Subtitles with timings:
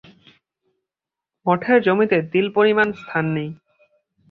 [1.45, 3.49] মঠের জমিতে তিল-পরিমাণ স্থান নাই।